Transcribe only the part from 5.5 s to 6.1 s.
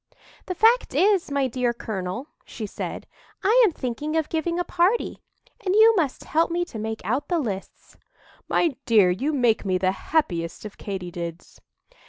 and you